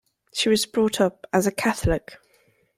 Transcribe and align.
She 0.33 0.49
was 0.49 0.65
brought 0.65 0.99
up 0.99 1.27
as 1.31 1.45
a 1.45 1.51
Catholic. 1.51 2.17